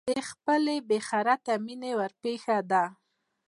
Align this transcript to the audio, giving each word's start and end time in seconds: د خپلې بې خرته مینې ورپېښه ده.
د 0.09 0.11
خپلې 0.29 0.75
بې 0.87 0.99
خرته 1.07 1.53
مینې 1.65 1.91
ورپېښه 1.99 2.57
ده. 2.71 2.83